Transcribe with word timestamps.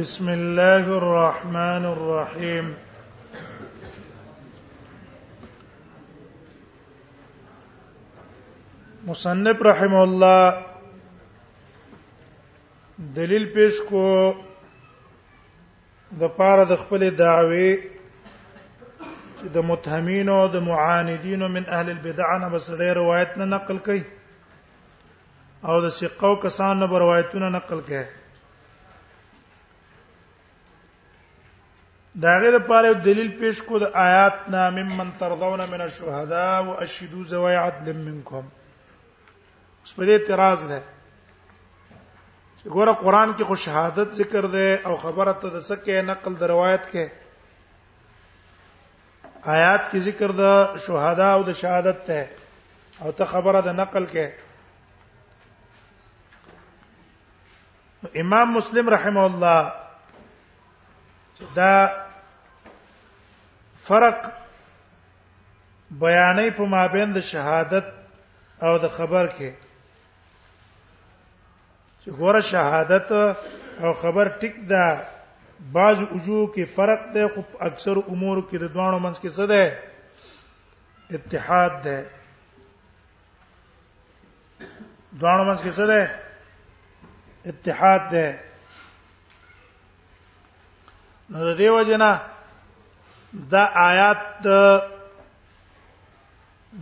بسم 0.00 0.28
الله 0.28 0.84
الرحمن 1.02 1.84
الرحيم 1.94 2.68
مصنف 9.06 9.62
رحم 9.68 9.94
الله 9.94 10.64
دلیل 13.16 13.44
پیش 13.54 13.80
کو 13.90 14.06
د 16.22 16.32
پاره 16.36 16.64
د 16.72 16.80
خپل 16.84 17.06
دعوی 17.18 17.68
چې 17.74 19.52
د 19.58 19.68
متهمین 19.72 20.28
او 20.38 20.40
د 20.56 20.66
معاندین 20.70 21.42
او 21.42 21.48
من 21.58 21.66
اهل 21.76 21.90
البدع 21.98 22.32
نه 22.46 22.50
بس 22.56 22.70
غیر 22.80 22.94
روایت 23.02 23.36
نه 23.44 23.50
نقل 23.54 23.78
کړي 23.86 24.02
او 25.68 25.78
د 25.88 25.94
سقو 26.00 26.34
کسان 26.48 26.76
نه 26.86 26.92
روایتونه 27.04 27.48
نقل 27.60 27.80
کړي 27.92 28.04
داغه 32.20 32.50
لپاره 32.50 32.94
دلیل 33.04 33.30
پیش 33.40 33.56
کو 33.64 33.74
د 33.78 33.82
آیات 33.92 34.34
نا 34.52 34.70
ممن 34.70 35.10
ترضون 35.18 35.60
من 35.70 35.80
الشهداء 35.80 36.62
واشهدوا 36.64 37.24
ذوي 37.28 37.54
عدل 37.56 37.96
منكم 38.00 38.44
اوس 39.80 39.92
په 39.96 40.02
دې 40.06 40.08
اعتراض 40.20 40.64
ده 40.74 40.82
چې 42.60 42.68
ګوره 42.76 42.92
قران 43.04 43.30
کې 43.32 43.42
خو 43.50 43.54
شهادت 43.64 44.08
ذکر 44.20 44.44
ده 44.58 44.68
او 44.90 44.94
خبره 45.06 45.32
ته 45.32 45.48
د 45.50 45.58
سکه 45.72 46.02
نقل 46.12 46.32
د 46.42 46.44
روایت 46.54 46.82
کې 46.92 47.06
آیات 49.56 49.82
کې 49.90 49.96
ذکر 50.12 50.30
ده 50.44 50.52
شهدا 50.78 51.28
او 51.38 51.42
د 51.50 51.52
شهادت 51.62 51.98
ته 52.10 52.20
او 53.00 53.08
ته 53.10 53.24
خبره 53.36 53.58
د 53.60 53.68
نقل 53.82 54.04
کې 54.16 54.28
امام 58.26 58.48
مسلم 58.60 58.86
رحمه 58.98 59.20
الله 59.32 59.60
دا 61.56 61.74
فرق 63.88 64.26
بیانې 66.00 66.50
په 66.56 66.64
مابین 66.74 67.12
د 67.12 67.20
شهادت 67.20 67.84
او 68.66 68.78
د 68.84 68.86
خبر 68.96 69.26
کې 69.26 69.50
چې 72.04 72.10
ګوره 72.20 72.40
شهادت 72.52 73.08
او 73.84 73.92
خبر 74.02 74.28
ټیک 74.42 74.56
ده 74.74 74.84
بعض 75.76 75.96
وجوه 76.14 76.46
کې 76.54 76.64
فرق 76.76 77.00
ده 77.14 77.28
خو 77.34 77.40
اکثر 77.68 77.96
امور 78.08 78.42
کې 78.50 78.58
د 78.58 78.64
دوانو 78.74 78.98
منځ 78.98 79.18
کې 79.22 79.30
څه 79.36 79.46
ده 79.46 79.62
اتحاد 81.10 81.72
ده 81.84 81.98
دوانو 85.20 85.44
منځ 85.50 85.60
کې 85.62 85.70
څه 85.78 85.86
ده 85.86 86.00
اتحاد 87.50 88.02
ده 88.10 88.38
نو 91.30 91.44
د 91.44 91.56
دې 91.56 91.70
وجنه 91.70 92.12
دا 93.32 93.64
آیات 93.84 94.20
د 94.44 94.46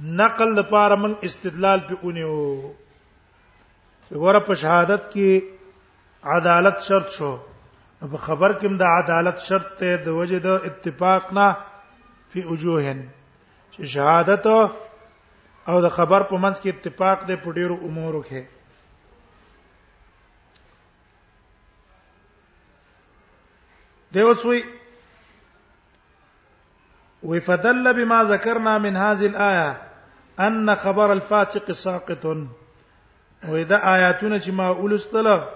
نقل 0.03 0.49
لپاره 0.55 0.95
من 1.03 1.13
استدلال 1.29 1.81
په 1.91 1.95
اونیو 2.09 2.39
وګوره 4.11 4.39
په 4.49 4.55
شهادت 4.63 5.05
کې 5.13 5.29
عدالت 6.35 6.77
شرط 6.87 7.09
شو 7.19 7.33
په 8.03 8.17
خبر 8.27 8.51
کې 8.63 8.69
د 8.83 8.85
عدالت 8.95 9.37
شرط 9.45 9.69
ته 9.83 9.91
د 10.07 10.09
وجه 10.21 10.39
د 10.49 10.51
اتفاق 10.71 11.23
نه 11.41 11.49
فی 12.35 12.41
وجوهن 12.49 12.99
چې 13.73 13.85
شهادت 13.95 14.45
او 15.69 15.77
د 15.81 15.89
خبر 15.99 16.21
په 16.33 16.37
منځ 16.37 16.61
کې 16.61 16.69
اتفاق 16.75 17.19
د 17.31 17.33
پډیرو 17.47 17.77
امورو 17.87 18.21
کې 18.33 18.43
دیوسوی 24.15 24.61
وفدل 27.23 27.95
بما 27.95 28.23
ذكرنا 28.25 28.79
من 28.79 28.97
هذه 28.97 29.27
الآية 29.27 29.77
أن 30.41 30.75
خبر 30.77 31.13
الفاسق 31.13 31.73
ساقط 31.73 32.37
وإذا 33.49 33.95
آياتنا 33.95 34.39
چې 34.41 34.49
ما 34.51 34.69
اولستله 34.69 35.49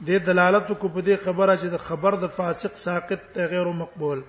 د 0.00 0.10
بدي 0.10 0.74
کو 0.74 0.88
په 0.88 1.00
دې 1.00 1.24
خبره 1.24 1.54
د 1.54 1.76
خبر 1.78 2.14
د 2.14 2.24
فاسق 2.30 2.74
ساقط 2.76 3.20
غیر 3.38 3.66
مقبول 3.72 4.22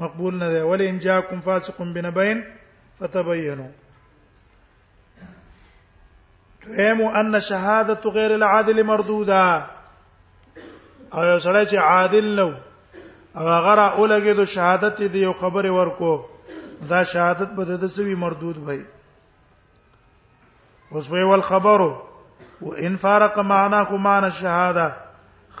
مقبول 0.00 0.34
نه 0.38 0.48
دی 0.48 0.98
جاءكم 0.98 1.36
ان 1.36 1.40
فاسق 1.40 1.82
بنبين 1.82 2.42
فتبینوا 3.00 3.68
دویم 6.66 7.00
ان 7.08 7.40
شهادت 7.40 8.06
غیر 8.06 8.34
العادل 8.34 8.82
مردوده 8.84 9.38
او 11.14 11.24
یو 11.24 11.40
سړی 11.40 11.70
چې 11.70 11.74
عادل 11.78 12.34
نو 12.40 12.50
هغه 13.36 13.74
را 13.74 13.86
اولګه 13.98 14.32
د 14.34 14.42
شهادت 14.54 14.96
دی 15.12 15.18
یو 15.26 15.32
خبره 15.40 15.70
ورکو 15.78 16.12
دا 16.90 17.00
شهادت 17.12 17.50
په 17.56 17.62
دد 17.68 17.82
سوي 17.96 18.14
مردود 18.14 18.56
وای 18.66 18.80
اوس 20.92 21.06
وی 21.10 21.22
ول 21.22 21.40
خبر 21.42 21.80
او 22.60 22.72
ان 22.76 22.96
فارق 22.96 23.38
معنا 23.38 23.84
کو 23.84 23.96
معنا 23.96 24.28
شهاده 24.30 24.86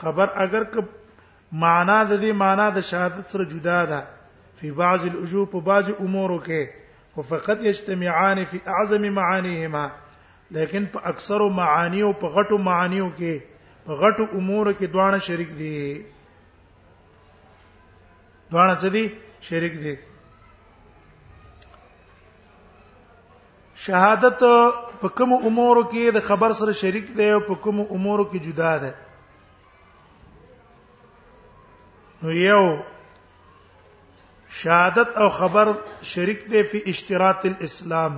خبر 0.00 0.28
اگر 0.44 0.64
ک 0.64 0.74
معنا 1.52 2.04
د 2.04 2.12
دې 2.22 2.32
معنا 2.32 2.70
د 2.70 2.78
شهادت 2.80 3.26
سره 3.32 3.44
جدا 3.44 3.84
ده 3.84 4.00
په 4.60 4.72
بعض 4.72 5.00
الوجوه 5.06 5.46
په 5.46 5.60
بعض 5.60 5.90
امور 6.00 6.30
کې 6.44 6.64
خو 7.14 7.22
فقط 7.22 7.58
یجتمعان 7.60 8.44
فی 8.44 8.58
اعظم 8.66 9.02
معانیهما 9.08 9.88
لیکن 10.50 10.86
په 10.92 11.00
اکثر 11.04 11.40
معانی 11.60 12.00
او 12.02 12.12
په 12.12 12.26
غټو 12.28 12.56
معانیو 12.68 13.10
کې 13.18 13.40
په 13.86 13.92
غټو 14.00 14.24
امور 14.38 14.72
کې 14.72 14.84
دوانه 14.86 15.18
شریک 15.18 15.48
دي 15.58 15.76
دوه 18.50 18.74
څه 18.80 18.88
دي 18.96 19.04
شریک 19.48 19.74
دي 19.84 19.94
شهادت 23.86 24.42
په 25.00 25.08
کوم 25.18 25.30
امور 25.48 25.76
کې 25.90 26.10
د 26.18 26.26
خبر 26.28 26.52
سره 26.60 26.72
شریک 26.82 27.06
دی 27.18 27.28
او 27.34 27.40
په 27.48 27.54
کوم 27.66 27.78
امور 27.94 28.20
کې 28.30 28.38
جدا 28.44 28.78
ده 28.78 28.94
نو 32.22 32.30
یو 32.36 32.62
شهادت 34.60 35.10
او 35.24 35.28
خبر 35.36 35.66
شریک 36.12 36.40
دی 36.52 36.62
په 36.70 36.78
اشتراط 36.92 37.44
الاسلام 37.50 38.16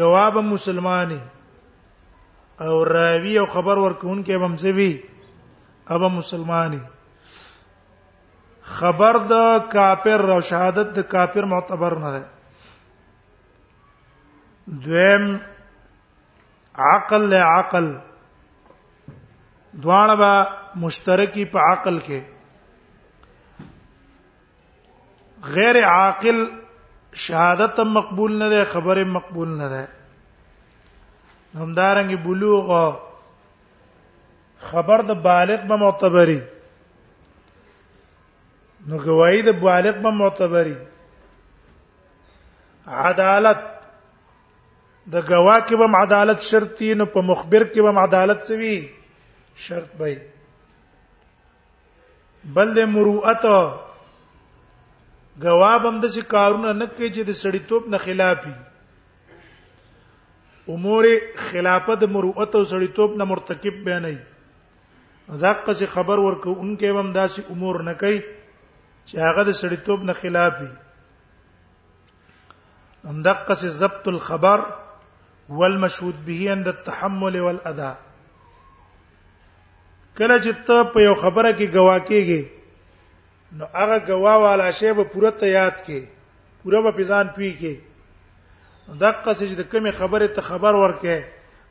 جواب 0.00 0.36
مسلمانی 0.48 1.18
او 2.66 2.74
راوی 2.94 3.38
او 3.38 3.46
خبر 3.54 3.78
ورکون 3.84 4.20
کې 4.24 4.38
به 4.38 4.46
مزوی 4.56 4.92
ابا 5.96 6.08
مسلمانی 6.16 6.78
خبر 8.72 9.16
د 9.32 9.40
کافر 9.72 10.20
او 10.34 10.36
شهادت 10.50 10.88
د 10.98 11.06
کافر 11.12 11.44
معتبر 11.52 11.94
نه 12.04 12.10
ده 12.12 12.22
دویم 14.84 15.24
عقل 16.92 17.22
له 17.32 17.40
عقل 17.56 17.86
دواړه 19.82 20.14
به 20.20 20.30
مشترکی 20.84 21.44
په 21.56 21.66
عقل 21.72 21.98
کې 22.06 22.20
غیر 25.58 25.80
عاقل 25.90 26.38
شهادت 27.26 27.80
مقبول 27.98 28.32
نه 28.38 28.48
ده 28.54 28.64
خبره 28.72 29.04
مقبول 29.18 29.48
نه 29.58 29.68
ده 29.74 29.84
همدارنګه 31.54 32.16
بلوغ 32.26 32.66
خبر 34.72 34.98
د 35.12 35.22
بالغ 35.30 35.60
به 35.68 35.76
معتبري 35.86 36.40
نو 38.88 38.94
گواہی 39.04 39.40
د 39.42 39.52
بالغ 39.60 39.94
په 40.06 40.10
معتبري 40.16 40.72
عدالت 43.04 43.62
د 45.14 45.22
گواه 45.30 45.58
کې 45.66 45.76
به 45.82 45.88
عدالت 46.00 46.40
شرط 46.48 46.74
دی 46.80 46.90
نو 47.02 47.06
په 47.14 47.20
مخبر 47.30 47.64
کې 47.70 47.80
به 47.86 48.02
عدالت 48.08 48.44
سوي 48.50 48.74
شرط 49.68 49.94
به 50.02 50.18
بل 52.58 52.74
د 52.80 52.86
مروءت 52.98 53.46
گواب 55.46 55.86
هم 55.86 56.00
د 56.00 56.06
څه 56.14 56.28
کارونه 56.36 56.72
نه 56.72 56.86
کوي 56.96 57.10
چې 57.14 57.22
د 57.28 57.30
سړیتوب 57.42 57.88
نه 57.96 58.04
خلافي 58.06 58.54
امور 60.74 61.04
خلافت 61.46 62.04
مروءت 62.18 62.52
او 62.56 62.64
سړیتوب 62.64 63.16
نه 63.18 63.24
مرتکب 63.34 63.74
به 63.90 63.98
نه 64.06 64.14
ځکه 65.42 65.72
چې 65.78 65.84
خبر 65.98 66.18
ورکو 66.30 66.52
انکه 66.62 66.88
هم 66.98 67.12
داسې 67.12 67.50
امور 67.56 67.76
نه 67.90 67.94
کوي 68.04 68.20
چې 69.08 69.14
هغه 69.28 69.42
د 69.48 69.52
سړیتوب 69.60 70.00
نه 70.08 70.14
خلاف 70.22 70.52
وي 70.60 70.70
همدغه 73.10 73.54
څه 73.60 73.68
ضبط 73.80 74.08
الخبر 74.12 74.60
والمشهود 75.60 76.16
به 76.26 76.50
عند 76.56 76.68
التحمل 76.72 77.40
والاداء 77.46 77.94
کله 80.18 80.36
چې 80.44 80.52
ته 80.68 80.84
په 80.94 80.98
یو 81.06 81.14
خبره 81.24 81.50
کې 81.52 81.66
گواه 81.78 82.00
کېږي 82.08 82.42
نو 83.60 83.64
هغه 83.74 83.98
گواه 84.12 84.36
والا 84.44 84.70
شی 84.80 84.92
به 85.00 85.04
پوره 85.16 85.30
ته 85.42 85.46
یاد 85.58 85.76
کې 85.86 86.00
پوره 86.62 86.80
به 86.86 86.92
پېژان 87.00 87.26
پی 87.36 87.50
کې 87.60 87.74
دغه 89.00 89.34
څه 89.34 89.44
چې 89.48 89.54
د 89.60 89.64
کومې 89.72 89.92
خبره 90.00 90.26
ته 90.38 90.40
خبر 90.50 90.74
ورکې 90.74 91.24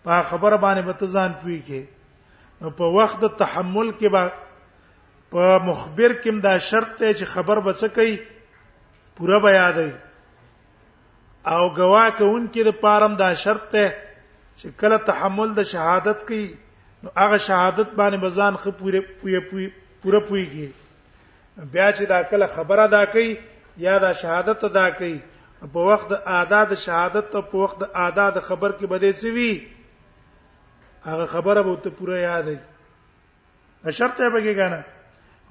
په 0.06 0.24
خبره 0.30 0.58
باندې 0.66 0.82
به 0.88 0.94
ته 1.02 1.06
ځان 1.16 1.32
پی 1.44 1.58
کې 1.68 1.82
په 2.78 2.84
وخت 2.98 3.18
د 3.22 3.26
تحمل 3.44 3.92
کې 4.00 4.08
به 4.14 4.32
په 5.34 5.46
مخبر 5.68 6.14
کې 6.24 6.42
دا 6.46 6.58
شرط 6.72 6.90
ته 6.98 7.14
چې 7.18 7.26
خبر 7.36 7.60
به 7.68 7.74
څه 7.80 7.88
کوي 7.96 8.18
پوره 9.20 9.40
بیا 9.46 9.64
دی 9.78 9.88
او 11.54 11.62
گواه 11.80 12.10
کونکي 12.20 12.64
د 12.68 12.72
پارم 12.84 13.16
دا 13.22 13.30
شرط 13.46 13.64
ته 13.72 13.88
چې 14.58 14.68
کله 14.84 14.98
تحمل 15.10 15.54
د 15.62 15.70
شهادت 15.74 16.20
کوي 16.30 16.44
نو 17.04 17.10
هغه 17.22 17.38
شهادت 17.48 17.90
باندې 17.98 18.18
بزان 18.28 18.56
خو 18.64 18.72
پوره 18.84 19.02
پوره 19.24 19.40
پوره 20.02 20.20
پويږي 20.28 20.70
بیا 21.74 21.92
چې 21.94 22.04
دا 22.16 22.22
کله 22.36 22.48
خبره 22.60 22.88
دا 22.98 23.04
کوي 23.18 23.30
یا 23.88 24.00
دا 24.06 24.14
شهادت 24.24 24.62
دا 24.80 24.88
کوي 25.02 25.14
په 25.74 25.80
وخت 25.92 26.10
د 26.16 26.34
آداد 26.44 26.74
شهادت 26.86 27.36
او 27.38 27.42
په 27.52 27.58
وخت 27.66 27.80
د 27.84 27.92
آداد 28.08 28.40
خبر 28.48 28.72
کې 28.78 28.86
بده 28.94 29.12
سی 29.26 29.32
وی 29.40 29.52
هغه 31.12 31.26
خبره 31.36 31.62
به 31.70 31.76
ته 31.86 31.90
پوره 32.02 32.20
یاد 32.26 32.46
دی 32.50 32.58
شرط 32.66 34.20
یې 34.24 34.36
بګی 34.36 34.56
کنه 34.64 34.84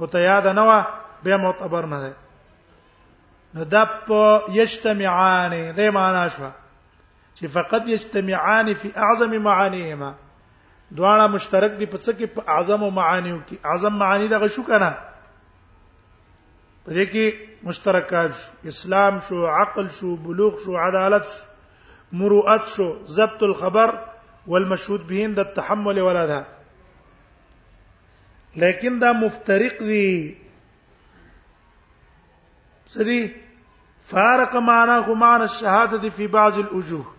او 0.02 0.06
ته 0.10 0.20
یاد 0.20 0.46
نه 0.46 0.62
و 0.68 0.84
به 1.22 1.36
معتبر 1.36 1.84
نه 1.86 1.98
ده 2.06 2.12
نو 3.54 3.64
د 3.64 3.76
په 4.06 4.20
یجتمعان 4.58 5.52
دې 5.78 5.88
معنا 5.96 6.24
شو 6.34 6.48
چې 7.36 7.44
فقط 7.56 7.82
یجتمعان 7.94 8.66
فی 8.80 8.88
اعظم 9.04 9.32
معانیهما 9.46 10.10
دواړه 10.96 11.26
مشترک 11.34 11.72
دي 11.78 11.86
په 11.86 11.98
څه 12.04 12.10
کې 12.18 12.26
په 12.34 12.40
اعظم 12.54 12.82
معانیو 12.98 13.38
کې 13.48 13.56
اعظم 13.70 13.94
معانی 14.02 14.28
دغه 14.34 14.48
شو 14.54 14.62
کنه 14.70 14.90
په 16.84 16.90
دې 16.96 17.04
کې 17.12 17.26
مشترکات 17.68 18.30
شو 18.40 18.52
اسلام 18.72 19.20
شو 19.28 19.38
عقل 19.60 19.86
شو 19.98 20.16
بلوغ 20.24 20.52
شو 20.64 20.76
عدالت 20.88 21.26
شو 21.36 22.18
مروءت 22.22 22.62
شو 22.74 22.86
ضبط 23.18 23.42
الخبر 23.48 23.90
والمشهود 24.46 25.06
به 25.08 25.24
عند 25.28 25.38
التحمل 25.44 26.00
ولا 26.08 26.26
ده 26.32 26.40
لیکن 28.60 28.98
دا 29.00 29.12
مفترق 29.12 29.78
دي 29.82 30.36
سدي 32.94 33.32
فارق 34.08 34.56
معناه 34.56 35.14
معنى 35.14 35.44
الشهاده 35.44 36.10
في 36.10 36.26
بعض 36.26 36.58
الوجوه 36.58 37.14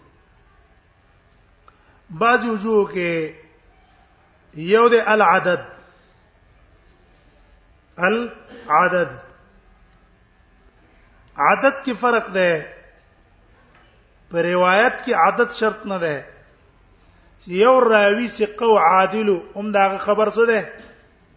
بعض 2.10 2.46
وجوه 2.46 2.92
کې 2.92 4.66
یو 4.74 4.88
د 4.90 4.94
العدد 5.16 5.64
العدد 8.10 9.18
عادت 11.48 11.82
کې 11.86 11.92
فرق 12.04 12.30
ده 12.30 12.66
په 14.32 14.42
روایت 14.50 15.02
کې 15.06 15.12
عادت 15.26 15.54
شرط 15.62 15.86
نه 15.86 15.98
ده 15.98 16.26
یو 17.64 17.76
راوي 17.90 18.28
ثقه 18.38 18.66
او 18.66 18.78
عادل 18.78 19.32
هم 19.56 19.72
دا 19.72 19.98
خبر 19.98 20.30
څه 20.32 20.48
ده 20.54 20.83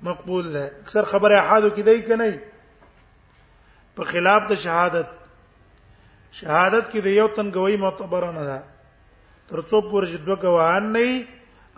مقبول 0.07 0.53
ده 0.53 0.65
اکثر 0.83 1.05
خبره 1.13 1.39
احادو 1.39 1.69
کې 1.71 1.85
دی 1.89 2.03
کنه 2.11 2.29
په 3.99 4.05
خلاف 4.15 4.49
د 4.51 4.55
شهادت 4.65 5.09
شهادت 6.41 6.85
کې 6.91 7.01
د 7.07 7.17
یو 7.21 7.29
تن 7.39 7.51
گواہی 7.57 7.77
معتبر 7.85 8.27
نه 8.37 8.45
ده 8.51 8.59
تر 9.49 9.63
څو 9.71 9.77
پورې 9.91 10.07
چې 10.13 10.19
دوه 10.27 10.37
گواهان 10.45 10.93
نه 10.99 11.27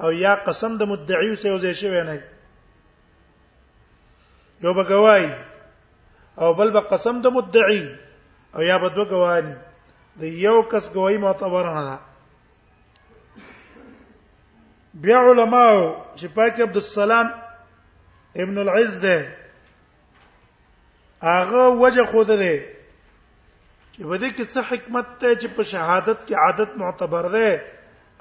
او 0.07 0.11
یا 0.25 0.35
قسم 0.49 0.77
د 0.83 0.91
مدعی 0.95 1.31
سره 1.37 1.53
وځي 1.57 1.73
شوی 1.85 2.03
نه 2.09 2.17
یو 4.67 4.75
به 4.81 4.85
گواہی 4.93 5.29
او 6.45 6.53
بل 6.61 6.71
به 6.77 6.81
قسم 6.93 7.21
د 7.27 7.37
مدعی 7.39 7.83
او 8.55 8.63
یا 8.69 8.79
به 8.85 8.89
دوه 8.99 9.05
گواهان 9.17 9.51
د 10.23 10.39
یو 10.45 10.57
کس 10.75 10.91
گواہی 10.95 11.17
معتبر 11.25 11.73
نه 11.75 11.83
ده 11.91 11.99
بیا 15.05 15.21
علماء 15.33 15.69
چې 16.17 16.27
پاک 16.39 16.61
عبد 16.69 16.77
السلام 16.85 17.27
ابن 18.37 18.59
العز 18.59 18.95
ده 19.01 19.37
هغه 21.23 21.69
وجه 21.69 22.05
خود 22.05 22.31
لري 22.31 22.59
چې 23.93 24.03
بده 24.05 24.31
کې 24.31 24.45
څه 24.53 24.61
حکمت 24.71 25.07
ته 25.21 25.35
چې 25.41 25.49
په 25.57 25.63
شهادت 25.63 26.19
کې 26.27 26.35
عادت 26.35 26.71
معتبر 26.77 27.29
ده 27.29 27.61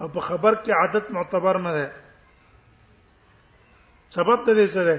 او 0.02 0.08
په 0.08 0.20
خبر 0.20 0.54
کې 0.56 0.72
عادت 0.72 1.12
معتبر 1.12 1.58
نه 1.58 1.72
ده 1.74 1.88
سبب 4.10 4.46
ته 4.46 4.52
دې 4.54 4.68
څه 4.74 4.82
ده 4.90 4.98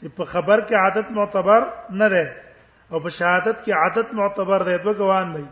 چې 0.00 0.08
په 0.16 0.24
خبر 0.24 0.58
کې 0.60 0.74
عادت 0.74 1.10
معتبر 1.10 1.60
نه 1.90 2.08
ده 2.08 2.36
او 2.92 3.00
په 3.00 3.08
شهادت 3.08 3.56
کې 3.64 3.70
عادت 3.72 4.12
معتبر 4.12 4.60
ده 4.62 4.76
دوه 4.78 4.94
ګوان 4.94 5.28
دی 5.36 5.46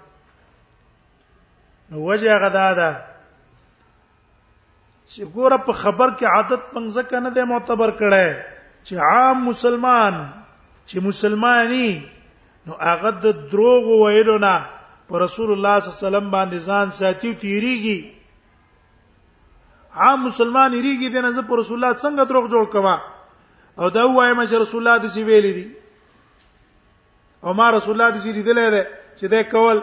نو 1.90 1.98
وجه 2.08 2.38
غدا 2.42 2.68
ده 2.74 3.09
چې 5.14 5.22
ګوره 5.34 5.56
په 5.66 5.72
خبر 5.82 6.08
کې 6.18 6.26
عادت 6.34 6.62
پنځه 6.74 7.02
کنه 7.12 7.30
د 7.38 7.46
معتبر 7.52 7.90
کړه 8.00 8.26
چې 8.86 8.94
عام 9.12 9.36
مسلمان 9.50 10.14
چې 10.88 10.96
مسلمانی 11.08 11.90
نو 12.66 12.72
هغه 12.88 13.10
د 13.24 13.40
دروغ 13.54 13.84
ویلو 14.02 14.36
نه 14.46 14.54
په 15.10 15.22
رسول 15.24 15.50
الله 15.56 15.74
صلی 15.80 15.88
الله 15.90 15.98
علیه 15.98 16.06
وسلم 16.08 16.26
باندې 16.36 16.58
ځان 16.68 16.86
ساتي 17.00 17.30
تیریږي 17.42 17.98
عام 20.04 20.18
مسلمان 20.30 20.70
ریږي 20.86 21.08
د 21.14 21.26
نه 21.28 21.46
په 21.52 21.60
رسول 21.62 21.76
الله 21.78 22.00
څنګه 22.02 22.24
دروغ 22.32 22.44
جوړ 22.54 22.64
کوا 22.78 22.96
او 23.80 23.90
دا 23.98 24.04
وایم 24.16 24.38
چې 24.46 24.54
رسول 24.66 24.80
الله 24.86 24.96
د 25.06 25.12
سی 25.14 25.22
ویلي 25.30 25.52
دي 25.58 25.66
او 27.44 27.54
ما 27.62 27.70
رسول 27.78 27.94
الله 28.00 28.10
د 28.16 28.22
سی 28.26 28.32
لیدلې 28.32 28.74
ده 28.74 28.82
چې 29.18 29.26
دا 29.34 29.42
کول 29.54 29.82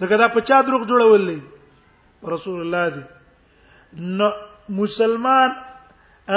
ځکه 0.00 0.16
دا 0.22 0.28
په 0.34 0.40
چا 0.48 0.62
دروغ 0.66 0.88
جوړول 0.90 1.28
دي 1.30 1.40
رسول 2.34 2.60
الله 2.60 2.88
دی 2.96 3.02
نو 3.98 4.28
مسلمان 4.80 5.50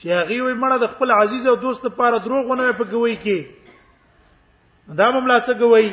چې 0.00 0.08
هغه 0.18 0.36
وي 0.48 0.54
مړه 0.60 0.76
د 0.82 0.90
خپل 0.94 1.08
عزیز 1.16 1.44
او 1.52 1.56
دوست 1.64 1.80
لپاره 1.86 2.16
دروغ 2.26 2.42
ونه 2.50 2.64
په 2.80 2.84
کوي 2.92 3.16
کې 3.24 3.38
دا 5.00 5.06
مملا 5.16 5.38
څه 5.40 5.52
کوي 5.62 5.88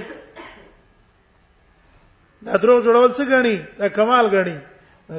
دا 2.47 2.53
دروغ 2.65 2.77
جوړول 2.87 3.11
څه 3.13 3.23
غني 3.31 3.57
دا 3.79 3.87
کمال 3.99 4.25
غني 4.35 4.57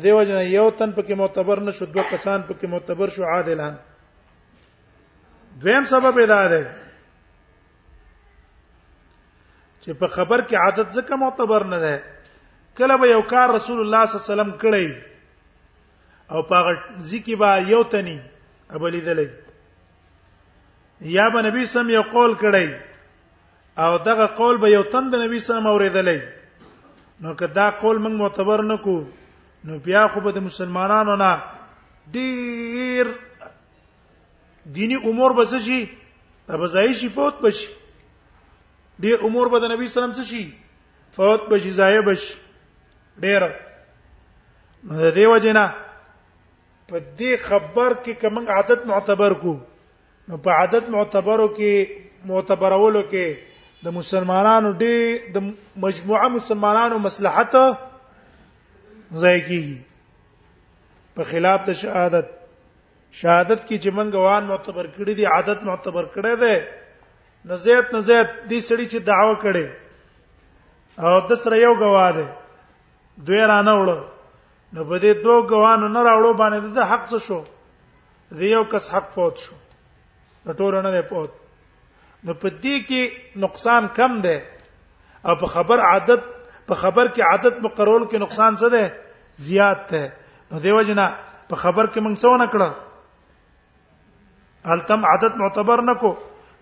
دیو 0.05 0.21
جن 0.29 0.39
یو 0.53 0.69
تن 0.79 0.91
پکې 0.93 1.15
معتبر 1.23 1.57
نشو 1.67 1.85
دوه 1.97 2.05
کسان 2.11 2.39
پکې 2.49 2.67
معتبر 2.75 3.07
شو 3.19 3.25
عادلان 3.35 3.75
دویم 5.63 5.85
سبب 5.93 6.15
ادا 6.23 6.43
ده 6.53 6.63
چې 9.83 9.93
په 10.03 10.07
خبر 10.17 10.39
کې 10.41 10.55
عادت 10.65 10.87
ځکه 10.99 11.13
معتبر 11.25 11.61
نه 11.75 11.79
ده 11.87 11.97
کله 12.81 12.95
به 13.05 13.09
یو 13.13 13.23
کار 13.35 13.49
رسول 13.59 13.79
الله 13.85 14.03
صلی 14.03 14.03
الله 14.03 14.05
علیه 14.25 14.31
وسلم 14.33 14.51
کړی 14.65 14.89
او 16.31 16.43
پاغه 16.43 16.83
ځکه 17.01 17.37
با 17.37 17.59
یو 17.59 17.83
تني 17.83 18.21
ابلې 18.71 19.01
دلې 19.01 19.29
یا 21.01 21.29
به 21.29 21.43
نبی 21.43 21.67
سم 21.67 21.91
یو 21.91 22.03
قول 22.13 22.35
کړی 22.35 22.69
او 23.79 23.99
دغه 23.99 24.27
قول 24.41 24.57
به 24.59 24.71
یو 24.71 24.83
تند 24.83 25.15
نبی 25.15 25.41
سم 25.41 25.65
اوریدلې 25.67 26.21
نو 27.21 27.35
که 27.35 27.47
دا 27.47 27.71
قول 27.71 27.97
موږ 27.99 28.11
معتبر 28.19 28.63
نکو 28.63 29.05
نو 29.65 29.79
بیا 29.79 30.07
خو 30.09 30.21
به 30.21 30.33
د 30.33 30.39
مسلمانانو 30.45 31.17
نه 31.17 31.41
ډیر 32.13 33.07
دینی 34.77 34.95
امور 34.97 35.33
به 35.33 35.45
څه 35.47 35.59
شي 35.59 35.89
به 36.49 36.69
ځای 36.69 36.93
شي 36.95 37.09
فوت 37.09 37.35
بشي 37.43 37.67
ډیر 39.01 39.19
امور 39.25 39.49
به 39.49 39.59
د 39.65 39.73
نبی 39.73 39.89
سلام 39.89 40.13
څه 40.15 40.23
شي 40.23 40.53
فوت 41.17 41.49
بشي 41.51 41.73
ځای 41.73 42.01
بشي 42.01 42.35
ډیر 43.21 43.43
نو 44.85 44.95
د 44.95 45.15
دې 45.15 45.27
وجنه 45.29 45.75
په 46.91 46.97
دې 47.19 47.33
خبر 47.49 47.93
کې 48.05 48.13
کوم 48.23 48.37
عادت 48.59 48.81
معتبر 48.91 49.33
کو 49.43 49.53
نو 50.29 50.37
په 50.47 50.51
عادت 50.61 50.85
معتبرو 50.95 51.49
کې 51.57 51.73
معتبرولو 52.31 53.03
کې 53.11 53.27
د 53.89 53.95
مسلمانانو 53.99 54.71
ډې 54.81 54.97
د 55.35 55.85
مجموعه 55.87 56.29
مسلمانانو 56.39 56.97
مصلحت 57.09 57.55
ځای 59.23 59.37
کیږي 59.49 59.77
په 61.19 61.31
خلاف 61.35 61.61
د 61.69 61.79
شهادت 61.83 62.27
شهادت 63.21 63.61
کې 63.69 63.77
چې 63.83 63.91
من 64.01 64.09
غوان 64.19 64.43
معتبر 64.53 64.85
کړی 64.97 65.13
دی 65.21 65.25
عادت 65.37 65.61
معتبر 65.71 66.05
کړی 66.15 66.35
دی 66.43 66.57
نزیت 67.53 67.87
نزیت 67.99 68.29
دې 68.51 68.61
سړي 68.69 68.87
چې 68.93 68.99
دعوه 69.11 69.35
کړي 69.43 69.67
او 71.07 71.21
د 71.33 71.41
سره 71.45 71.57
یو 71.67 71.73
غوا 71.85 72.09
دی 72.19 72.27
دوی 73.29 73.43
رانه 73.51 73.75
وړه 73.81 73.99
نو 74.73 74.85
په 74.85 74.99
دې 75.03 75.13
دوه 75.27 75.45
غوانو 75.51 75.87
نه 75.95 76.01
راوړو 76.09 76.33
باندې 76.41 76.61
د 76.79 76.81
حق 76.93 77.03
څه 77.11 77.19
شو 77.27 77.41
د 78.41 78.43
یو 78.55 78.63
کس 78.73 78.85
حق 78.95 79.07
فوت 79.15 79.35
شو 79.45 79.55
نو 80.47 80.51
ټول 80.59 80.73
نه 80.83 80.91
دی 80.97 81.03
فوت 81.13 81.31
نو 82.25 82.35
په 82.43 82.49
دې 82.63 82.77
کې 82.89 83.03
نقصان 83.45 83.83
کم 83.99 84.13
دی 84.27 84.39
او 85.29 85.35
په 85.45 85.49
خبر 85.55 85.79
عادت 85.93 86.23
په 86.73 86.77
خبر 86.83 87.05
کې 87.09 87.21
عادت 87.31 87.55
مقرول 87.67 88.03
کې 88.09 88.17
نقصان 88.25 88.53
څه 88.63 88.67
دی 88.77 88.85
زیات 89.47 89.81
دی 89.93 90.05
نو 90.51 90.57
دیو 90.67 90.81
جنا 90.91 91.07
په 91.53 91.57
خبر 91.57 91.87
کې 91.87 92.01
موږ 92.01 92.17
څه 92.25 92.33
نه 92.43 92.47
کړل 92.57 92.75
التم 94.75 95.03
عادت 95.13 95.33
معتبر 95.45 95.79
نکو 95.93 96.13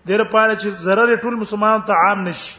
دیر 0.05 0.23
پاره 0.33 0.53
چې 0.55 0.67
zarar 0.85 1.09
ټول 1.25 1.33
مسلمانانو 1.43 1.85
ته 1.91 1.95
عام 2.05 2.19
نشي 2.29 2.55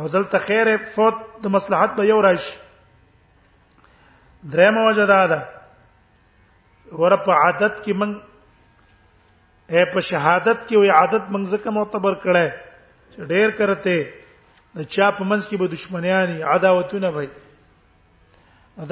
او 0.00 0.06
دلته 0.16 0.36
خیر 0.50 0.66
فوت 0.94 1.14
د 1.46 1.48
مصلحت 1.56 1.90
به 2.00 2.04
یو 2.10 2.18
راشي 2.28 2.56
دریم 4.50 4.76
وجه 4.88 5.06
دا 5.06 5.26
ده 5.32 5.40
ور 7.00 7.16
په 7.26 7.32
عادت 7.42 7.74
کې 7.84 7.92
من 8.00 8.10
اے 9.72 9.80
په 9.92 9.98
شهادت 10.06 10.58
کې 10.68 10.74
وی 10.78 10.88
عادت 10.90 11.22
من 11.34 11.42
زکه 11.52 11.70
معتبر 11.76 12.14
کړه 12.24 12.46
چې 13.12 13.20
ډېر 13.32 13.48
کرته 13.60 13.98
د 14.80 14.82
چا 14.96 15.06
په 15.18 15.22
منځ 15.30 15.42
کې 15.48 15.56
به 15.62 15.66
دشمنیاني 15.74 16.38
عداوتونه 16.54 17.08
وي 17.16 17.26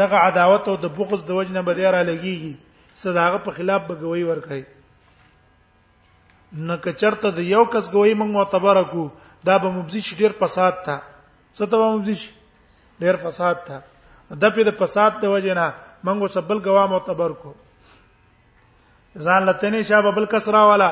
دغه 0.03 0.17
عداوت 0.29 0.63
او 0.69 0.77
د 0.85 0.87
بغض 1.01 1.21
د 1.29 1.31
وجنه 1.41 1.61
به 1.69 1.73
ډیر 1.81 1.95
لګيږي 2.09 2.55
صداغه 3.05 3.39
په 3.47 3.51
خلاف 3.59 3.83
به 3.91 3.95
گوي 4.07 4.25
ورکړي 4.31 4.63
نه 6.71 6.77
کچرته 6.89 7.29
د 7.37 7.41
یو 7.51 7.65
کس 7.77 7.85
گوي 7.93 8.15
موږ 8.15 8.31
معتبر 8.39 8.75
کو 8.95 9.05
دا 9.51 9.57
به 9.59 9.69
مبزي 9.77 10.01
شي 10.09 10.15
ډیر 10.25 10.33
فساد 10.43 10.75
تا 10.87 10.97
څه 11.57 11.65
ته 11.71 11.77
مبزي 11.97 12.15
شي 12.25 12.31
ډیر 13.05 13.15
فساد 13.25 13.57
تا 13.69 13.79
د 14.31 14.43
په 14.55 14.63
د 14.65 14.71
فساد 14.79 15.13
ته 15.21 15.29
وجه 15.31 15.55
نه 15.59 15.67
منګو 16.07 16.29
سبل 16.35 16.59
غوا 16.67 16.85
معتبر 16.93 17.31
کو 17.43 17.51
ځان 19.27 19.41
لته 19.49 19.69
نه 19.75 19.81
شابه 19.91 20.11
بل 20.19 20.27
کسرا 20.35 20.63
والا 20.71 20.91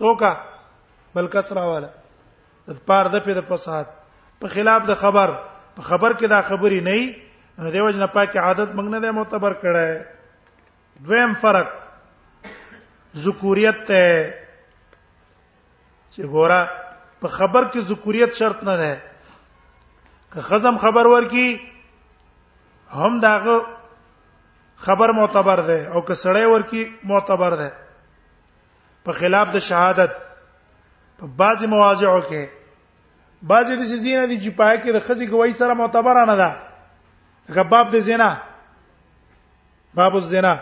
څوکا 0.00 0.32
بل 1.14 1.26
کسرا 1.34 1.64
والا 1.70 1.88
د 2.70 2.72
پار 2.90 3.04
د 3.14 3.16
په 3.26 3.32
د 3.40 3.42
فساد 3.50 3.86
په 4.42 4.46
خلاف 4.54 4.80
د 4.92 4.94
خبر 5.02 5.28
په 5.78 5.82
خبر 5.90 6.10
کې 6.18 6.26
دا 6.34 6.40
خبري 6.52 6.80
نه 6.88 6.96
دی 7.74 7.80
وجه 7.80 7.98
نه 8.04 8.08
پاکه 8.14 8.38
عادت 8.40 8.68
منګ 8.78 8.88
نه 8.94 8.98
دی 9.04 9.10
معتبر 9.18 9.52
کړه 9.66 9.86
دویم 11.06 11.32
فرق 11.44 11.68
ذکوریت 13.26 13.78
ته 13.92 14.04
چې 16.12 16.22
ګورا 16.34 16.60
په 17.20 17.28
خبر 17.38 17.62
کې 17.70 17.80
ذکوریت 17.92 18.30
شرط 18.42 18.60
نه 18.66 18.74
ده 18.82 18.94
که 20.34 20.40
خزم 20.50 20.76
خبر 20.78 21.04
ورکی 21.12 21.48
هم 22.90 23.20
داغه 23.20 23.60
خبر 24.76 25.12
معتبر 25.12 25.56
ده 25.60 25.90
او 25.94 26.04
که 26.04 26.14
سړی 26.14 26.46
ورکی 26.46 26.94
معتبر 27.04 27.50
ده 27.54 27.72
په 29.04 29.12
خلاف 29.12 29.48
د 29.48 29.58
شهادت 29.58 30.10
په 31.18 31.26
بعضی 31.36 31.66
مواضعو 31.66 32.20
کې 32.22 32.46
بعضی 33.42 33.76
د 33.76 33.80
زینا 33.84 34.26
دي 34.26 34.40
چې 34.40 34.56
پای 34.56 34.76
کې 34.82 34.90
د 34.92 35.00
خزي 35.00 35.26
گواہی 35.28 35.52
سره 35.54 35.74
معتبر 35.74 36.24
نه 36.24 36.36
ده 36.36 36.56
غباب 37.54 37.90
د 37.90 37.96
زنا 38.00 38.38
باب 39.94 40.16
الزنا 40.16 40.58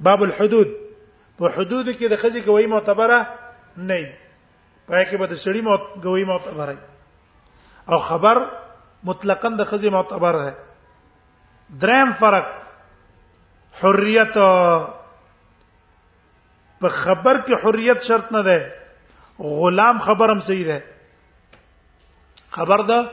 باب 0.00 0.22
الحدود 0.22 0.66
په 1.38 1.48
حدود 1.48 1.88
کې 1.92 2.08
د 2.10 2.16
خزي 2.16 2.40
گواہی 2.42 2.66
معتبره 2.66 3.26
نه 3.76 3.94
وي 3.94 4.12
پای 4.88 5.04
کې 5.10 5.14
به 5.14 5.26
د 5.26 5.34
سړی 5.34 5.62
گواہی 6.02 6.24
معتبره 6.24 6.76
او 7.88 7.98
خبر 7.98 8.42
مطلقاً 9.04 9.48
د 9.56 9.64
خزي 9.64 9.88
معتبر 9.90 10.32
ده 10.44 10.54
دریم 11.70 12.10
فرق 12.18 12.46
حریت 13.82 14.34
په 16.80 16.88
خبر 16.88 17.36
کې 17.46 17.54
حریت 17.64 18.02
شرط 18.06 18.32
نه 18.32 18.42
ده 18.48 18.74
غلام 19.58 19.98
خبرم 20.06 20.40
صحیح 20.46 20.64
ده 20.66 20.82
خبر 22.56 22.82
ده 22.90 23.10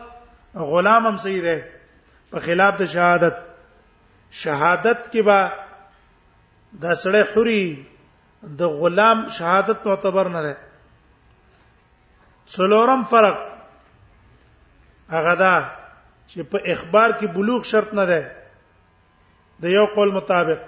غلام 0.72 1.06
هم 1.08 1.18
صحیح 1.18 1.42
ده 1.42 1.62
په 2.32 2.40
خلاف 2.46 2.78
د 2.80 2.86
شهادت 2.88 3.38
شهادت 4.42 5.08
کې 5.12 5.20
با 5.20 5.52
د 6.82 6.94
سړی 7.04 7.22
حری 7.34 7.86
د 8.58 8.62
غلام 8.82 9.24
شهادت 9.38 9.86
معتبر 9.88 10.30
نه 10.34 10.42
ده 10.48 10.58
څلورم 12.56 13.04
فرق 13.14 13.38
هغه 15.16 15.36
دا 15.36 15.56
چې 16.28 16.40
په 16.52 16.62
اخبار 16.74 17.10
کې 17.12 17.26
بلوغ 17.38 17.64
شرط 17.72 17.94
نه 17.94 18.06
ده 18.06 18.20
د 19.64 19.66
یو 19.78 19.86
قول 19.96 20.10
مطابق 20.18 20.60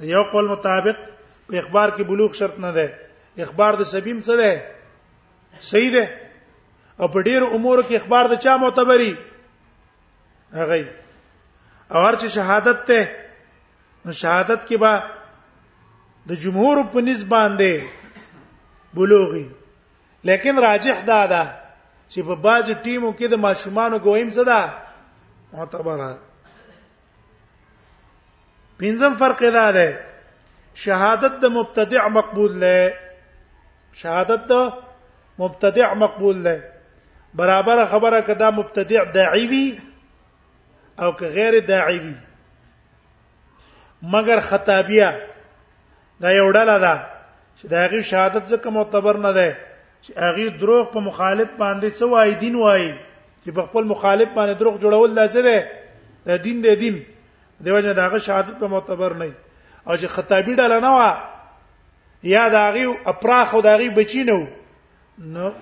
د 0.00 0.04
یو 0.14 0.22
قول 0.32 0.46
مطابق 0.52 0.98
په 1.46 1.54
اخبار 1.60 1.88
کې 1.96 2.02
بلوغ 2.10 2.30
شرط 2.40 2.56
نه 2.64 2.70
ده 2.78 2.86
اخبار 3.46 3.72
د 3.80 3.88
سبیم 3.94 4.18
څه 4.26 4.34
ده 4.42 4.50
صحیح 5.70 5.90
ده 5.96 6.04
او 7.00 7.06
په 7.14 7.18
ډیر 7.28 7.40
امور 7.56 7.78
کې 7.88 7.96
اخبار 8.00 8.24
د 8.32 8.42
چا 8.46 8.56
معتبري 8.66 9.10
هغه 10.58 10.78
او 11.92 12.00
هر 12.06 12.14
چې 12.20 12.26
شهادت 12.38 12.78
ته 12.88 13.00
نو 14.04 14.12
شهادت 14.22 14.60
کې 14.68 14.76
با 14.82 14.94
د 16.30 16.42
جمهور 16.44 16.76
په 16.96 17.00
نسبت 17.08 17.28
باندې 17.32 17.72
بلوغي 19.00 19.46
لیکن 20.30 20.58
راجح 20.66 20.96
دا 21.06 21.22
ده 21.34 21.44
چې 22.10 22.20
په 22.20 22.34
با 22.34 22.42
بعض 22.48 22.66
ټیمو 22.88 23.10
کې 23.18 23.26
د 23.32 23.46
ماشومان 23.46 23.92
غویم 24.04 24.30
څه 24.36 24.42
ده 24.50 24.60
معتبره 25.52 26.14
پنځم 28.80 29.12
فرق 29.20 29.40
دا 29.58 29.68
ده 29.78 29.88
شهادت 30.82 31.34
د 31.42 31.46
مبتدع 31.56 32.04
مقبول 32.18 32.52
ده 32.64 32.78
شهادت 34.00 34.42
د 34.52 34.72
مبتدع 35.38 35.90
مقبول 35.94 36.38
ده 36.46 36.56
برابر 37.34 37.78
خبره 37.92 38.20
کدا 38.28 38.48
مبتدع 38.58 39.02
داعی 39.16 39.46
وي 39.50 39.66
او 41.02 41.10
که 41.18 41.26
غیر 41.36 41.54
داعی 41.70 41.98
وي 42.04 42.14
مگر 44.12 44.40
خطابیه 44.40 45.10
دا 46.22 46.30
یو 46.38 46.52
ډله 46.56 46.76
ده 46.84 46.96
چې 47.60 47.64
دا 47.72 47.86
غي 47.86 48.02
شهادت 48.10 48.44
څخه 48.52 48.66
معتبر 48.66 49.16
نه 49.16 49.32
ده 49.32 49.56
چې 50.04 50.10
هغه 50.16 50.48
دروغ 50.60 50.90
په 50.92 51.00
مخالف 51.00 51.48
باندې 51.58 51.90
څه 51.98 52.02
وای 52.02 52.34
دین 52.34 52.54
وای 52.56 52.94
چې 53.44 53.50
په 53.54 53.62
خپل 53.62 53.84
مخالف 53.84 54.28
باندې 54.36 54.58
دروغ 54.58 54.74
جوړول 54.80 55.10
لازم 55.16 55.42
ده 55.42 55.64
د 56.26 56.30
دین 56.42 56.60
د 56.62 56.66
دین 56.82 56.96
دیوژن 57.64 57.92
داغه 58.00 58.18
شهادت 58.26 58.56
په 58.60 58.66
معتبر 58.66 59.14
نه 59.14 59.32
او 59.86 59.96
چې 59.96 60.06
خطابی 60.06 60.54
ډاله 60.56 60.78
نه 60.80 60.90
وا 60.98 61.10
یا 62.22 62.48
داغي 62.48 62.86
اپراخ 63.14 63.54
او 63.54 63.60
داغي 63.60 63.88
بچینو 63.90 64.38
نو 65.36 65.52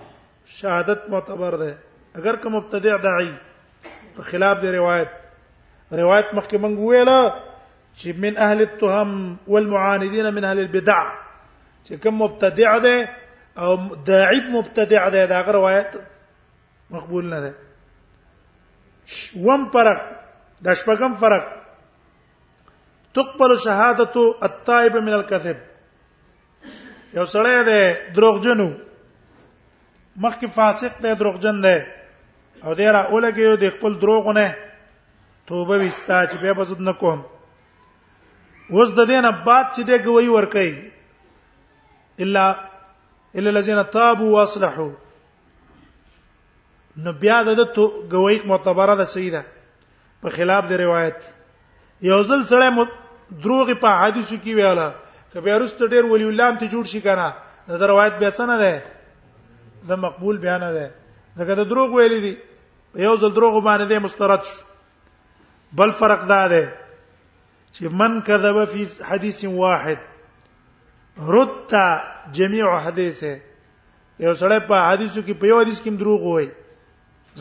شهادت 0.60 1.00
معتبر 1.10 1.52
ده 1.62 1.78
اگر 2.18 2.36
کوم 2.36 2.54
مبتدع 2.56 2.96
داعی 3.06 3.32
په 4.16 4.22
خلاف 4.30 4.58
دی 4.62 4.70
روایت 4.72 5.08
روایت 6.02 6.26
مخکې 6.32 6.54
مونږ 6.54 6.80
ویله 6.88 7.34
چې 8.00 8.06
من 8.24 8.36
اهل 8.48 8.58
التهم 8.66 9.36
والمعاندين 9.46 10.30
من 10.30 10.44
اهل 10.44 10.58
البدع 10.58 11.00
چې 11.86 11.92
کوم 12.02 12.22
مبتدع 12.22 12.78
ده 12.78 13.08
او 13.58 13.76
داعی 14.10 14.40
مبتدع 14.58 15.08
ده 15.08 15.26
دا 15.26 15.44
روایت 15.60 15.96
مقبول 16.90 17.30
نه 17.30 17.40
ده 17.40 17.54
وم 19.46 19.70
فرق 19.72 20.02
د 20.62 20.74
شپږم 20.74 21.20
فرق 21.24 21.59
تقبل 23.14 23.56
شهادت 23.58 24.16
التائب 24.42 24.96
من 24.96 25.12
الكذب 25.14 25.56
یو 27.14 27.24
سړی 27.26 27.62
دی 27.66 27.94
دروغجنو 28.16 28.68
مخکې 30.16 30.46
فاسق 30.54 30.98
دی 31.02 31.14
دروغجن 31.22 31.62
دی 31.62 31.76
او 32.64 32.74
دی 32.80 32.84
را 32.84 33.02
اولګیو 33.10 33.56
د 33.62 33.70
خپل 33.76 33.96
دروغونه 34.04 34.44
توبه 35.46 35.78
وستا 35.78 36.26
چې 36.26 36.36
بیا 36.42 36.52
بزد 36.58 36.80
نه 36.88 36.92
کوم 37.02 37.20
اوس 38.70 38.92
د 38.94 39.06
دې 39.06 39.22
نه 39.24 39.44
بعد 39.48 39.66
چې 39.74 39.82
دی 39.90 39.98
گوي 40.04 40.28
ور 40.34 40.44
کوي 40.54 40.72
الا 42.26 42.48
الا 43.34 43.50
الذين 43.50 43.82
تابوا 43.96 44.30
واصلحوا 44.30 44.92
نو 47.04 47.12
بیا 47.26 47.42
د 47.50 47.64
ته 47.74 47.90
گوي 48.16 48.40
معتبره 48.52 48.94
ده 49.02 49.10
سیده 49.16 49.42
په 50.22 50.28
خلاف 50.38 50.64
د 50.72 50.82
روایت 50.84 51.22
یو 52.08 52.22
ځل 52.28 52.42
سره 52.50 52.84
دروغ 53.44 53.68
په 53.82 53.88
حدیثو 54.02 54.36
کې 54.42 54.54
ویاله 54.58 54.88
کبه 55.32 55.54
ارست 55.54 55.80
ډېر 55.92 56.04
ولی 56.12 56.24
الله 56.32 56.50
ته 56.62 56.66
جوړ 56.74 56.84
شي 56.92 57.00
کنه 57.00 57.28
دا 57.80 57.86
روایت 57.92 58.14
بیا 58.22 58.30
څنګه 58.30 58.56
ده 58.58 58.82
دا 59.88 59.96
مقبول 60.04 60.36
بیان 60.44 60.60
ده 60.74 60.90
ځکه 61.38 61.52
دا 61.60 61.64
دروغ 61.72 61.90
ویلي 61.94 62.20
دي 62.20 62.34
یو 63.04 63.14
ځل 63.16 63.32
دروغ 63.36 63.54
باندې 63.64 63.98
مسترد 64.06 64.42
شو 64.44 64.64
بل 65.72 65.90
فرق 66.00 66.20
دا 66.32 66.40
ده 66.48 66.72
چې 67.72 67.82
من 68.00 68.20
کذب 68.22 68.64
فی 68.72 68.86
حدیث 69.10 69.44
واحد 69.44 69.98
رد 71.34 71.74
جميع 72.38 72.66
حدیثه 72.88 73.32
یو 74.24 74.34
سره 74.34 74.58
په 74.72 74.76
حدیثو 74.90 75.20
کې 75.20 75.32
په 75.40 75.46
یو 75.46 75.60
حدیث 75.62 75.80
کې 75.82 75.90
دروغ 76.02 76.22
وایي 76.22 76.50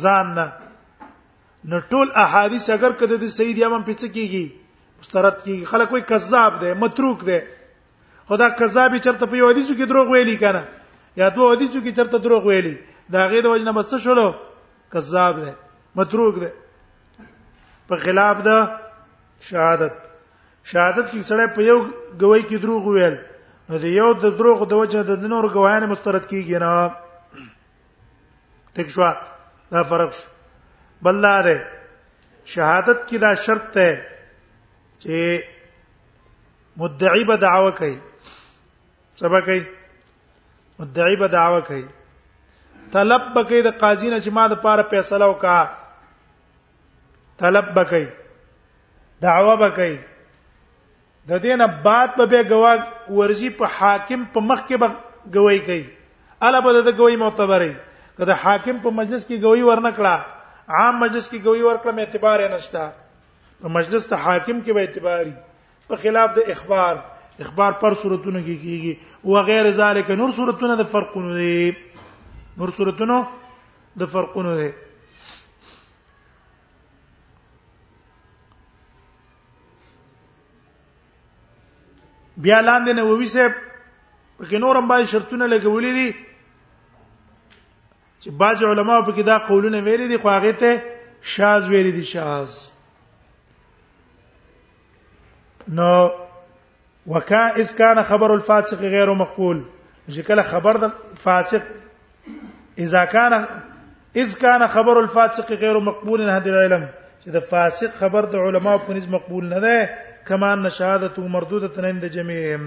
ځان 0.04 0.25
نه 0.38 0.48
نو 1.68 1.80
ټول 1.89 2.10
احادیث 2.24 2.70
اگر 2.74 2.92
کده 3.00 3.16
د 3.22 3.28
صحیح 3.38 3.54
دی 3.56 3.63
هم 3.63 3.82
پڅ 3.86 4.04
کیږي 4.13 4.44
مسترد 5.00 5.44
کیږي 5.44 5.66
خلک 5.72 5.92
وایي 5.92 6.04
کذاب 6.12 6.60
دی 6.62 6.74
متروک 6.84 7.25
دی 7.25 7.39
خدا 8.30 8.48
کذابی 8.60 9.00
چرته 9.00 9.25
په 9.25 9.36
یو 9.38 9.50
حدیثو 9.50 9.74
کې 9.74 9.86
دروغ 9.89 10.10
ویلی 10.12 10.36
کنه 10.44 10.68
یا 11.22 11.30
دوه 11.36 11.51
حدیثو 11.54 11.80
کې 11.80 11.96
چرته 11.96 12.18
دروغ 12.25 12.46
ویلی 12.48 12.75
دا 13.16 13.28
غیر 13.28 13.44
د 13.44 13.56
وجنه 13.56 13.72
بس 13.78 13.96
شولو 14.04 14.28
کذاب 14.96 15.42
دی 15.46 15.51
متروک 15.96 16.36
دی 16.42 16.50
په 17.88 17.96
خلاف 18.06 18.38
د 18.48 18.62
شهادت 19.50 19.94
شهادت 20.63 21.12
کې 21.12 21.22
سړی 21.30 21.48
په 21.56 21.62
یو 21.72 21.78
گواہی 22.22 22.42
کې 22.48 22.58
دروغ 22.66 22.88
ویل 22.88 23.16
نو 23.70 23.78
د 23.86 23.98
یو 24.00 24.10
د 24.24 24.38
دروغ 24.42 24.66
د 24.68 24.82
وجه 24.84 25.04
د 25.22 25.28
نور 25.36 25.50
گواهان 25.58 25.89
مسترد 25.94 26.28
کیږي 26.34 26.60
نه 26.66 27.48
تک 28.80 28.89
شو 28.96 29.08
دا 29.74 29.82
فرق 29.94 30.13
شو 30.18 30.38
بلدار 31.03 31.46
شهادت 32.56 33.08
کې 33.08 33.18
دا 33.24 33.34
شرط 33.46 33.68
ده 33.75 33.89
چې 35.06 35.41
مدعی 36.82 37.24
به 37.29 37.36
دعوا 37.44 37.70
کوي 37.79 37.96
سبا 39.22 39.39
کوي 39.48 39.62
مدعی 40.79 41.15
به 41.22 41.27
دعوا 41.36 41.60
کوي 41.68 41.82
طلب 42.94 43.22
بکې 43.36 43.65
د 43.68 43.77
قاضی 43.84 44.10
نه 44.10 44.20
چې 44.24 44.29
ما 44.38 44.48
د 44.53 44.62
پاره 44.65 44.84
فیصله 44.94 45.25
وکا 45.34 45.58
طلب 47.44 47.70
بکې 47.79 48.03
دعوا 49.27 49.53
بکې 49.63 49.96
د 51.29 51.39
دینه 51.46 51.68
بعد 51.86 52.15
به 52.29 52.41
گواګ 52.50 53.12
ورزي 53.22 53.50
په 53.62 53.65
حاکم 53.79 54.25
په 54.34 54.39
مخ 54.50 54.65
کې 54.68 54.75
به 54.77 54.89
گواہی 55.38 55.60
کوي 55.70 55.84
الا 56.48 56.60
به 56.65 56.84
د 56.89 56.98
گواہی 57.00 57.15
معتبرې 57.15 57.74
کله 58.20 58.34
حاکم 58.44 58.77
په 58.88 59.00
مجلس 59.00 59.25
کې 59.27 59.41
گواہی 59.48 59.62
ورنکړه 59.70 60.36
عام 60.70 60.98
مجلس 61.02 61.28
کې 61.30 61.38
گوی 61.46 61.62
ورکړم 61.66 62.00
اعتبار 62.02 62.42
نشته 62.50 62.84
په 63.62 63.70
مجلس 63.78 64.04
ته 64.10 64.16
حاکم 64.26 64.60
کې 64.66 64.74
به 64.74 64.82
اعتباري 64.88 65.32
په 65.92 65.96
خلاف 66.04 66.34
د 66.36 66.52
اخبار 66.56 67.00
اخبار 67.46 67.72
پر 67.84 67.96
صورتونو 68.02 68.40
کې 68.44 68.66
کیږي 68.66 69.30
او 69.30 69.38
غیر 69.48 69.72
ذالک 69.80 70.12
نور 70.20 70.36
صورتونو 70.42 70.76
د 70.82 70.90
فرقونو 70.92 71.34
دي 71.40 71.72
نور 72.62 72.74
صورتونو 72.82 73.18
د 74.04 74.12
فرقونو 74.14 74.54
دي 74.60 74.70
بیا 82.46 82.60
لاندې 82.68 83.02
نووي 83.02 83.30
صاحب 83.38 83.58
په 83.60 84.50
کې 84.50 84.68
نورم 84.68 84.92
باندې 84.94 85.18
شرطونه 85.18 85.48
لګولې 85.54 85.92
دي 86.02 86.10
چې 88.24 88.30
بعض 88.38 88.64
علما 88.64 89.02
په 89.02 89.12
کې 89.12 89.22
دا 89.32 89.38
قولونه 89.50 89.80
ویلي 89.84 90.08
دي 90.08 90.18
خو 90.24 90.30
هغه 90.30 90.52
ته 90.64 90.82
شاذ 91.36 91.68
ویلي 91.74 91.92
دي 91.98 92.04
شاذ 92.12 92.50
نو 95.80 95.90
وکا 97.14 97.48
اس 97.64 97.72
کان 97.78 98.04
خبر 98.10 98.32
الفاسق 98.36 98.78
غیر 98.96 99.12
مقبول 99.22 99.62
چې 100.10 100.20
کله 100.32 100.44
خبر 100.50 100.78
د 100.78 100.92
فاسق 101.24 101.62
اذا 102.86 103.06
کان 103.16 103.34
اذ 104.24 104.36
کان 104.44 104.68
خبر 104.76 104.98
الفاسق 105.04 105.52
غیر 105.64 105.80
مقبول 105.88 106.26
نه 106.30 106.38
دی 106.48 106.58
علم 106.58 106.86
چې 107.26 107.30
د 107.38 107.48
فاسق 107.54 107.94
خبر 108.02 108.26
د 108.36 108.46
علما 108.50 108.76
په 108.90 108.98
نس 109.00 109.08
مقبول 109.16 109.46
نه 109.54 109.60
ده 109.60 109.90
کما 110.32 110.52
ان 110.58 110.70
شهادت 110.82 111.20
مردوده 111.38 111.88
عند 111.94 112.06
جميع 112.20 112.60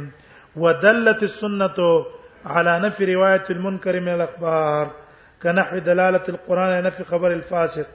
ودلت 0.64 1.22
السنه 1.22 2.06
على 2.46 2.80
نفي 2.88 3.14
روايه 3.14 3.44
المنكر 3.56 4.00
من 4.00 4.08
الاخبار 4.16 4.90
کنحو 5.42 5.78
دلاله 5.86 6.28
القران 6.34 6.82
نفي 6.84 7.04
خبر 7.04 7.32
الفاسق 7.32 7.86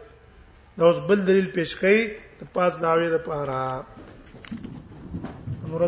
دا 0.77 0.85
اوس 0.87 0.95
بل 1.09 1.25
دلیل 1.25 1.47
پیش 1.59 1.71
کړي 1.83 2.01
ته 2.39 2.45
پاس 2.53 2.73
داوی 2.87 3.07
د 3.17 3.19
پاره 3.27 5.87